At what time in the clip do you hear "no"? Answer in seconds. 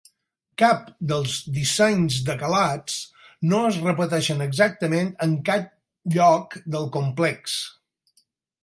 3.53-3.61